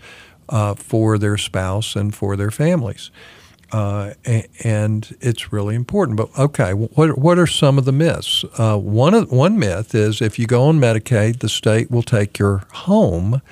[0.50, 3.10] uh, for their spouse and for their families.
[3.72, 4.14] uh,
[4.64, 6.16] and it's really important.
[6.16, 8.44] But okay, what what are some of the myths?
[8.58, 12.38] Uh, one of, one myth is if you go on Medicaid, the state will take
[12.38, 13.42] your home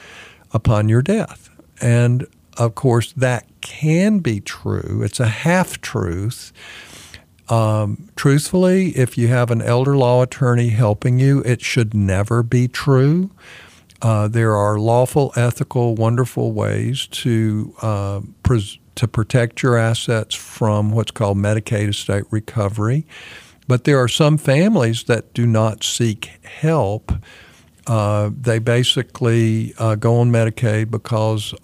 [0.52, 1.45] upon your death,
[1.80, 5.02] and of course that can be true.
[5.04, 6.52] It's a half truth.
[7.48, 12.66] Um, truthfully, if you have an elder law attorney helping you, it should never be
[12.66, 13.30] true.
[14.02, 20.90] Uh, there are lawful, ethical, wonderful ways to uh, pres- to protect your assets from
[20.90, 23.06] what's called Medicaid estate recovery.
[23.68, 27.12] But there are some families that do not seek help.
[27.86, 31.54] Uh, they basically uh, go on Medicaid because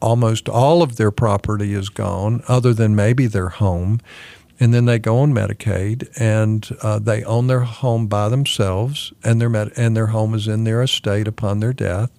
[0.00, 4.00] almost all of their property is gone, other than maybe their home.
[4.58, 9.38] And then they go on Medicaid and uh, they own their home by themselves, and
[9.38, 12.10] their, med- and their home is in their estate upon their death.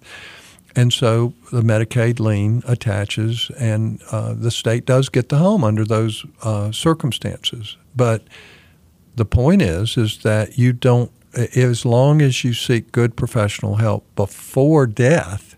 [0.75, 5.83] And so the Medicaid lien attaches, and uh, the state does get the home under
[5.83, 7.75] those uh, circumstances.
[7.95, 8.21] But
[9.15, 11.09] the point is, is that you don't,
[11.55, 15.55] as long as you seek good professional help before death,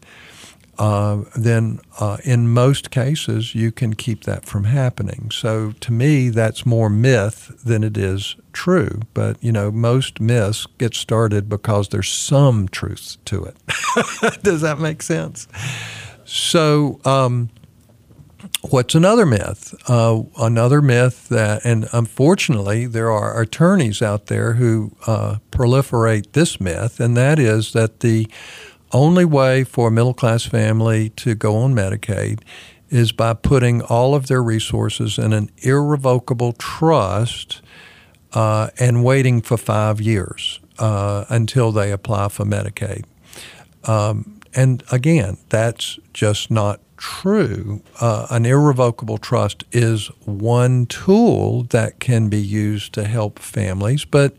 [0.77, 5.29] uh, then uh, in most cases you can keep that from happening.
[5.31, 9.01] So to me, that's more myth than it is true.
[9.13, 13.57] But you know, most myths get started because there's some truth to it.
[14.43, 15.47] Does that make sense?
[16.25, 16.99] So.
[17.05, 17.49] Um,
[18.61, 19.73] what's another myth?
[19.87, 26.59] Uh, another myth that, and unfortunately, there are attorneys out there who uh, proliferate this
[26.59, 28.27] myth, and that is that the
[28.91, 32.41] only way for a middle class family to go on Medicaid
[32.89, 37.61] is by putting all of their resources in an irrevocable trust
[38.33, 43.05] uh, and waiting for five years uh, until they apply for Medicaid.
[43.85, 47.81] Um, and again, that's just not true.
[47.99, 54.35] Uh, an irrevocable trust is one tool that can be used to help families, but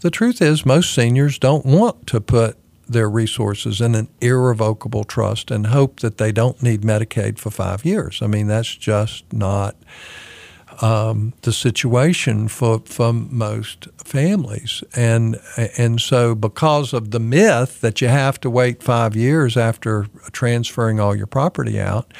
[0.00, 2.56] the truth is, most seniors don't want to put
[2.88, 7.84] their resources in an irrevocable trust and hope that they don't need Medicaid for five
[7.84, 8.20] years.
[8.20, 9.76] I mean, that's just not
[10.80, 14.82] um, the situation for, for most families.
[14.94, 15.40] And,
[15.76, 21.00] and so, because of the myth that you have to wait five years after transferring
[21.00, 22.12] all your property out,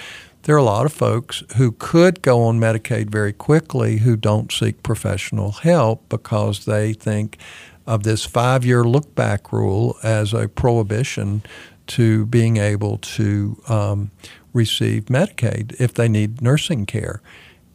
[0.43, 4.51] there are a lot of folks who could go on Medicaid very quickly who don't
[4.51, 7.39] seek professional help because they think
[7.87, 11.43] of this five year look back rule as a prohibition
[11.87, 14.11] to being able to um,
[14.53, 17.21] receive Medicaid if they need nursing care.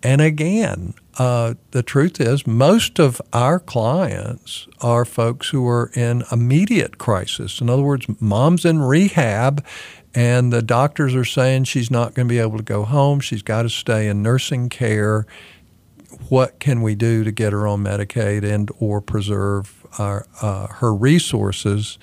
[0.03, 6.23] And again, uh, the truth is, most of our clients are folks who are in
[6.31, 7.59] immediate crisis.
[7.59, 9.65] In other words, mom's in rehab,
[10.13, 13.19] and the doctors are saying she's not going to be able to go home.
[13.19, 15.25] She's got to stay in nursing care.
[16.29, 20.93] What can we do to get her on Medicaid and or preserve our, uh, her
[20.93, 21.97] resources,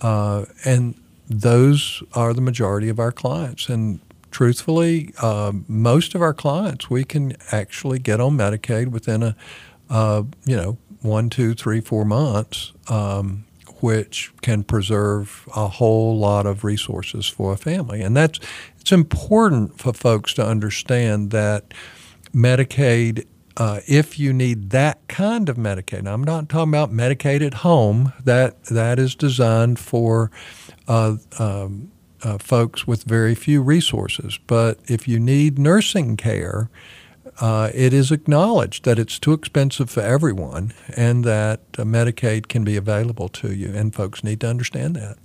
[0.00, 0.94] uh, and
[1.28, 3.68] those are the majority of our clients.
[3.68, 4.00] And
[4.36, 9.34] truthfully, uh, most of our clients we can actually get on Medicaid within a
[9.88, 12.74] uh, you know one, two, three, four months.
[12.88, 13.46] Um,
[13.80, 18.00] which can preserve a whole lot of resources for a family.
[18.00, 18.40] And that's
[18.80, 21.74] it's important for folks to understand that
[22.34, 23.26] Medicaid
[23.58, 27.54] uh, if you need that kind of Medicaid, now I'm not talking about Medicaid at
[27.54, 28.12] home.
[28.22, 30.30] That that is designed for
[30.88, 31.90] uh, um,
[32.22, 34.38] uh, folks with very few resources.
[34.46, 36.68] But if you need nursing care,
[37.40, 42.64] uh, it is acknowledged that it's too expensive for everyone, and that uh, Medicaid can
[42.64, 43.72] be available to you.
[43.74, 45.18] And folks need to understand that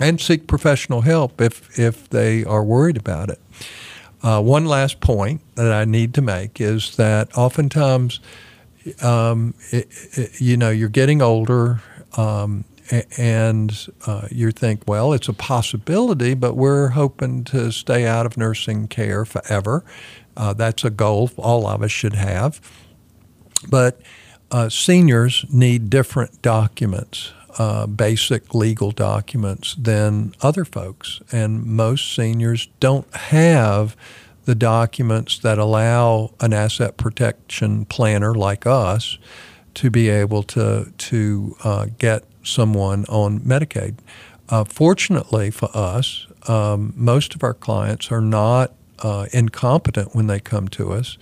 [0.00, 3.40] and seek professional help if if they are worried about it.
[4.22, 8.18] Uh, one last point that I need to make is that oftentimes,
[9.00, 11.80] um, it, it, you know, you're getting older,
[12.16, 12.64] um,
[13.16, 18.36] and uh, you think, well, it's a possibility, but we're hoping to stay out of
[18.36, 19.84] nursing care forever.
[20.36, 22.60] Uh, that's a goal all of us should have.
[23.68, 24.00] But
[24.50, 31.20] uh, seniors need different documents uh, basic legal documents than other folks.
[31.32, 33.96] And most seniors don't have
[34.44, 39.18] the documents that allow an asset protection planner like us
[39.74, 43.96] to be able to, to uh, get someone on Medicaid.
[44.48, 50.40] Uh, fortunately for us, um, most of our clients are not uh, incompetent when they
[50.40, 51.18] come to us,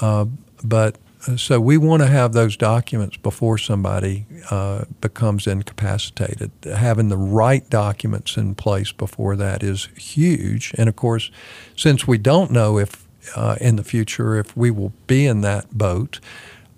[0.00, 0.24] uh,
[0.64, 0.96] but
[1.36, 6.50] so we want to have those documents before somebody uh, becomes incapacitated.
[6.64, 10.74] Having the right documents in place before that is huge.
[10.76, 11.30] And of course,
[11.76, 13.06] since we don't know if
[13.36, 16.20] uh, in the future if we will be in that boat.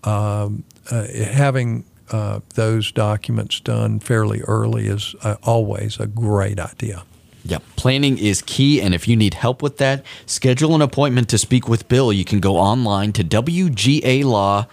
[0.03, 7.05] Um, uh, having uh, those documents done fairly early is uh, always a great idea.
[7.45, 7.63] Yep.
[7.77, 8.81] Planning is key.
[8.81, 12.13] And if you need help with that, schedule an appointment to speak with Bill.
[12.13, 14.67] You can go online to WGALaw.com.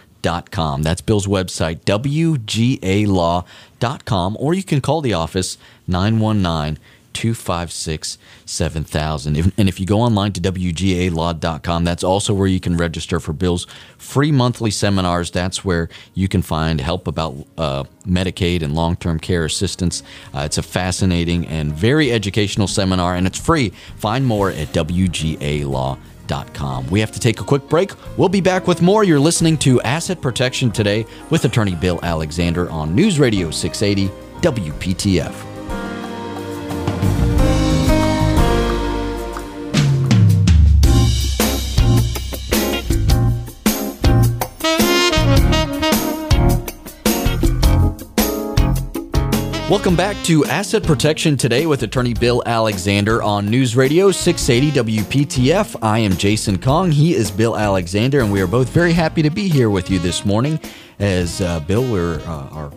[0.84, 2.38] That's Bill's website, WGALaw.com,
[4.40, 5.58] or you can call the office
[5.88, 6.80] 919
[7.14, 9.54] 256 7000.
[9.58, 13.66] And if you go online to WGALaw.com, that's also where you can register for Bill's
[13.98, 15.32] free monthly seminars.
[15.32, 20.04] That's where you can find help about uh, Medicaid and long term care assistance.
[20.34, 23.70] Uh, it's a fascinating and very educational seminar, and it's free.
[23.98, 25.98] Find more at WGALaw.com.
[26.90, 27.92] We have to take a quick break.
[28.18, 29.04] We'll be back with more.
[29.04, 35.51] You're listening to Asset Protection Today with attorney Bill Alexander on News Radio 680 WPTF.
[49.72, 55.78] Welcome back to Asset Protection Today with attorney Bill Alexander on News Radio 680 WPTF.
[55.82, 56.92] I am Jason Kong.
[56.92, 59.98] He is Bill Alexander, and we are both very happy to be here with you
[59.98, 60.60] this morning.
[61.00, 62.74] As uh, Bill, we're, uh, our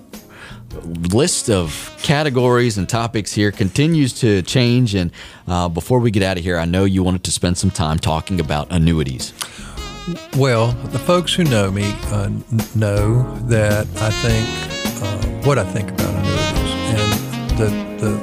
[1.13, 4.95] list of categories and topics here continues to change.
[4.95, 5.11] And
[5.49, 7.99] uh, before we get out of here, I know you wanted to spend some time
[7.99, 9.33] talking about annuities.
[10.37, 12.31] Well, the folks who know me uh,
[12.77, 16.34] know that I think uh, what I think about annuities
[17.57, 17.71] the,
[18.03, 18.19] the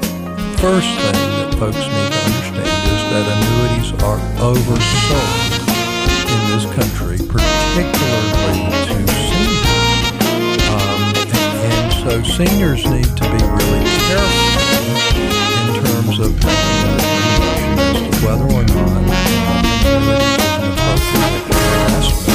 [0.59, 5.55] first thing that folks need to understand is that annuities are oversold
[6.27, 9.71] in this country, particularly to seniors.
[10.67, 14.67] Um, and, and so seniors need to be really careful
[15.63, 19.47] in terms of making a determination as to whether or not annuities
[19.87, 21.47] is an appropriate
[21.87, 22.31] investment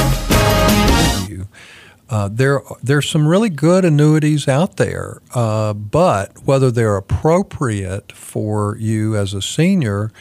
[2.09, 8.77] uh, there, there's some really good annuities out there, uh, but whether they're appropriate for
[8.79, 10.13] you as a senior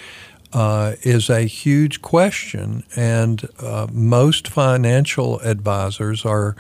[0.52, 2.84] uh, is a huge question.
[2.96, 6.56] And uh, most financial advisors are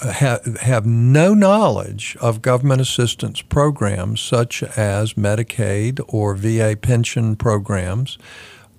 [0.00, 8.16] have, have no knowledge of government assistance programs such as Medicaid or VA pension programs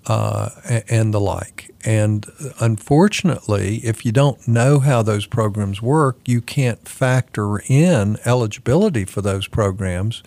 [0.07, 0.49] uh,
[0.89, 1.73] and the like.
[1.83, 2.25] And
[2.59, 9.21] unfortunately, if you don't know how those programs work, you can't factor in eligibility for
[9.21, 10.21] those programs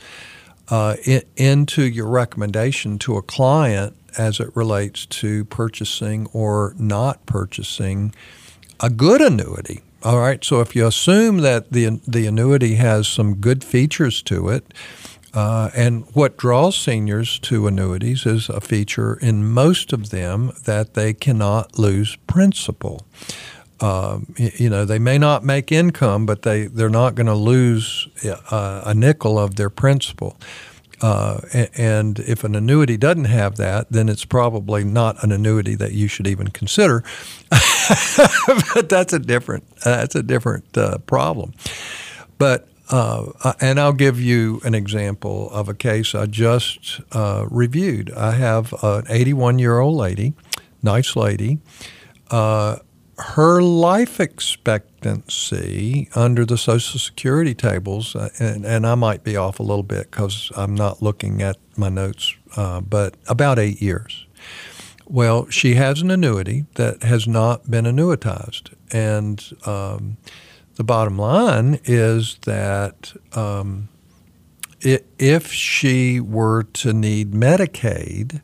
[0.68, 0.96] uh,
[1.36, 8.14] into your recommendation to a client as it relates to purchasing or not purchasing
[8.80, 9.80] a good annuity.
[10.02, 14.50] All right, so if you assume that the the annuity has some good features to
[14.50, 14.74] it,
[15.34, 20.94] uh, and what draws seniors to annuities is a feature in most of them that
[20.94, 23.04] they cannot lose principal.
[23.80, 28.08] Um, you know, they may not make income, but they, they're not going to lose
[28.24, 30.36] uh, a nickel of their principal.
[31.00, 31.40] Uh,
[31.74, 36.06] and if an annuity doesn't have that, then it's probably not an annuity that you
[36.06, 37.02] should even consider.
[38.74, 41.52] but that's a different that's a different uh, problem.
[42.38, 48.12] But uh, and I'll give you an example of a case I just uh, reviewed.
[48.12, 50.34] I have an 81 year old lady,
[50.80, 51.58] nice lady.
[52.30, 52.76] Uh,
[53.18, 59.58] her life expectancy under the Social Security tables, uh, and, and I might be off
[59.58, 64.24] a little bit because I'm not looking at my notes, uh, but about eight years.
[65.08, 68.72] Well, she has an annuity that has not been annuitized.
[68.92, 70.16] And um,
[70.76, 73.88] the bottom line is that um,
[74.80, 78.40] it, if she were to need Medicaid,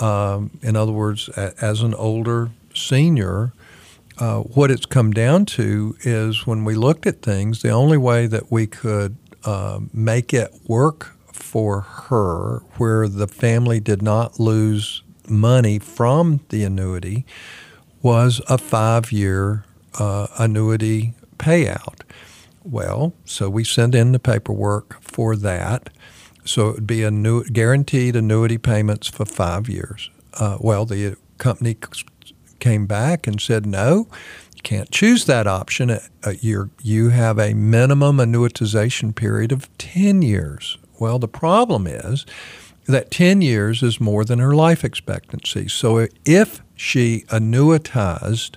[0.00, 3.52] um, in other words, a, as an older senior,
[4.18, 8.26] uh, what it's come down to is when we looked at things, the only way
[8.26, 15.02] that we could uh, make it work for her, where the family did not lose
[15.28, 17.24] money from the annuity,
[18.00, 19.64] was a five year
[19.98, 22.02] uh, annuity payout.
[22.64, 25.90] Well, so we sent in the paperwork for that.
[26.44, 30.10] So it would be a new, guaranteed annuity payments for five years.
[30.34, 31.76] Uh, well, the company
[32.60, 34.08] came back and said, no,
[34.54, 35.90] you can't choose that option.
[35.90, 35.98] Uh,
[36.40, 40.78] you you have a minimum annuitization period of 10 years.
[40.98, 42.24] Well, the problem is
[42.86, 45.68] that 10 years is more than her life expectancy.
[45.68, 48.56] So if she annuitized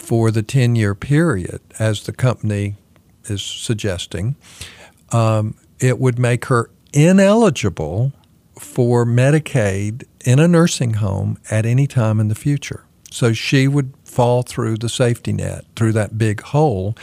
[0.00, 2.76] for the 10 year period, as the company
[3.26, 4.34] is suggesting,
[5.12, 8.12] um, it would make her ineligible
[8.58, 12.84] for Medicaid in a nursing home at any time in the future.
[13.10, 16.96] So she would fall through the safety net, through that big hole,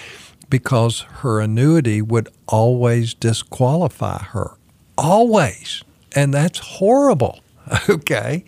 [0.49, 4.55] because her annuity would always disqualify her.
[4.97, 5.83] Always.
[6.15, 7.39] And that's horrible.
[7.89, 8.45] Okay.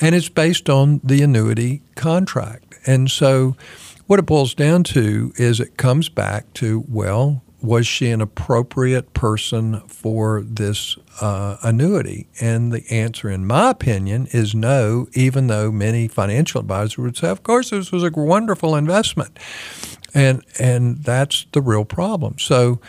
[0.00, 2.74] And it's based on the annuity contract.
[2.86, 3.56] And so
[4.06, 9.12] what it boils down to is it comes back to, well, was she an appropriate
[9.12, 12.26] person for this uh, annuity?
[12.40, 17.28] And the answer, in my opinion, is no, even though many financial advisors would say,
[17.28, 19.38] of course, this was a wonderful investment.
[20.14, 22.38] And, and that's the real problem.
[22.38, 22.80] So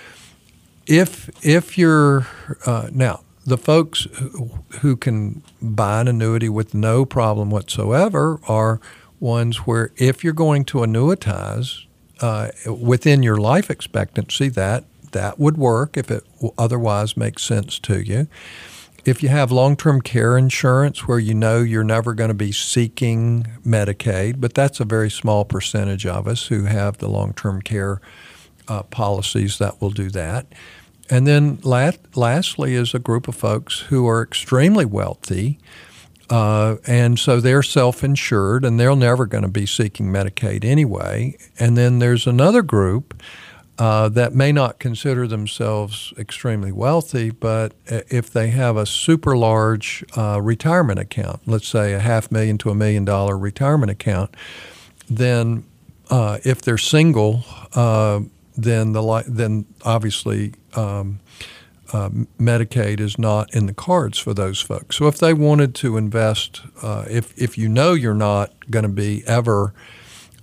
[0.88, 2.26] if, if you're,
[2.66, 4.08] uh, now, the folks
[4.82, 8.80] who, can buy an annuity with no problem whatsoever are
[9.20, 11.86] ones where if you're going to annuitize,
[12.22, 16.24] uh, within your life expectancy, that that would work if it
[16.58, 18.28] otherwise makes sense to you.
[19.04, 22.52] If you have long term care insurance where you know you're never going to be
[22.52, 27.62] seeking Medicaid, but that's a very small percentage of us who have the long term
[27.62, 28.00] care
[28.68, 30.46] uh, policies that will do that.
[31.12, 35.60] And then last, lastly is a group of folks who are extremely wealthy
[36.32, 41.36] uh, and so they're self insured and they're never going to be seeking Medicaid anyway.
[41.60, 43.22] And then there's another group
[43.78, 50.06] uh, that may not consider themselves extremely wealthy, but if they have a super large
[50.16, 54.34] uh, retirement account, let's say a half million to a million dollar retirement account,
[55.10, 55.66] then
[56.10, 57.44] uh, if they're single,
[57.76, 58.22] uh,
[58.56, 61.20] then the then obviously um,
[61.94, 62.10] uh,
[62.40, 64.96] Medicaid is not in the cards for those folks.
[64.98, 68.90] So if they wanted to invest, uh, if if you know you're not going to
[68.90, 69.74] be ever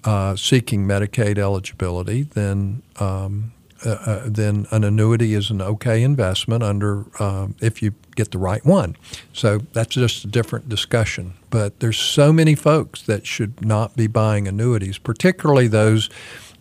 [0.04, 3.52] uh, seeking Medicaid eligibility, then um,
[3.84, 8.38] uh, uh, then an annuity is an okay investment under um, if you get the
[8.38, 8.96] right one.
[9.32, 11.34] So that's just a different discussion.
[11.50, 16.10] But there's so many folks that should not be buying annuities, particularly those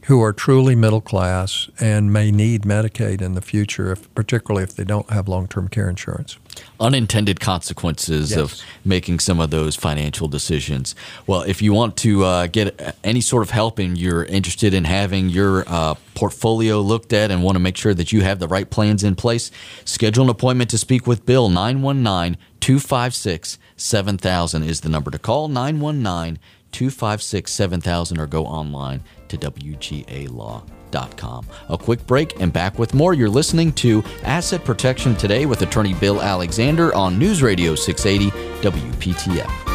[0.07, 4.73] who are truly middle class and may need Medicaid in the future, if, particularly if
[4.73, 6.37] they don't have long term care insurance.
[6.79, 8.39] Unintended consequences yes.
[8.39, 10.95] of making some of those financial decisions.
[11.27, 14.85] Well, if you want to uh, get any sort of help and you're interested in
[14.85, 18.47] having your uh, portfolio looked at and want to make sure that you have the
[18.47, 19.51] right plans in place,
[19.83, 21.49] schedule an appointment to speak with Bill.
[21.49, 25.49] 919 256 7000 is the number to call.
[25.49, 26.39] 919
[26.71, 30.67] 256 7000 or go online to WGALaw.com.
[31.69, 33.13] A quick break and back with more.
[33.13, 39.67] You're listening to Asset Protection Today with attorney Bill Alexander on News Radio 680 WPTF.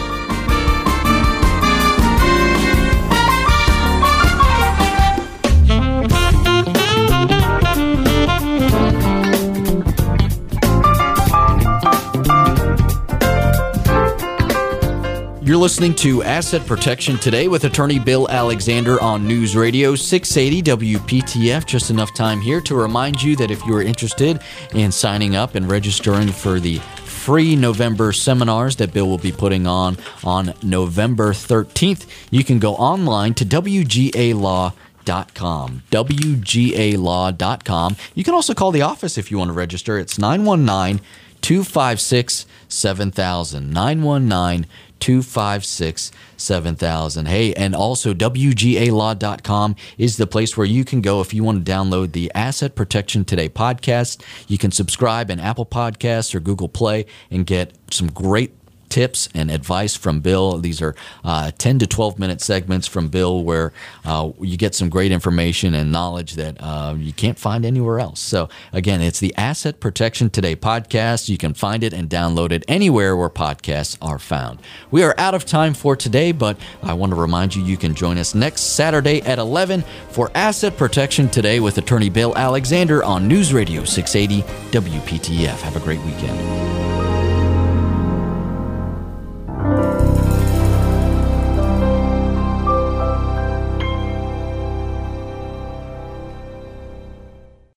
[15.52, 21.66] You're listening to Asset Protection Today with attorney Bill Alexander on News Radio 680 WPTF.
[21.66, 24.40] Just enough time here to remind you that if you're interested
[24.72, 29.66] in signing up and registering for the free November seminars that Bill will be putting
[29.66, 34.72] on on November 13th, you can go online to WGALaw.com
[35.04, 35.82] WGALaw.com.
[35.90, 37.96] WGALaw.com.
[38.14, 39.98] You can also call the office if you want to register.
[39.98, 41.04] It's 919
[41.42, 43.70] 256 7000.
[43.70, 44.66] 919
[45.02, 47.26] 256 7000.
[47.26, 51.72] Hey, and also WGALaw.com is the place where you can go if you want to
[51.72, 54.22] download the Asset Protection Today podcast.
[54.46, 58.54] You can subscribe in Apple Podcasts or Google Play and get some great
[58.92, 60.58] tips and advice from Bill.
[60.58, 63.72] These are uh, 10 to 12 minute segments from Bill where
[64.04, 68.20] uh, you get some great information and knowledge that uh, you can't find anywhere else.
[68.20, 71.30] So, again, it's the Asset Protection Today podcast.
[71.30, 74.60] You can find it and download it anywhere where podcasts are found.
[74.90, 77.94] We are out of time for today, but I want to remind you you can
[77.94, 83.26] join us next Saturday at 11 for Asset Protection Today with attorney Bill Alexander on
[83.26, 85.62] News Radio 680 WPTF.
[85.62, 86.91] Have a great weekend.